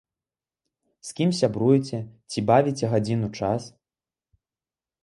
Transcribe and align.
З 1.09 1.13
кім 1.19 1.29
сябруеце, 1.39 1.99
ці 2.35 2.45
бавіце 2.49 2.85
гадзіну 2.95 3.31
час? 3.39 3.71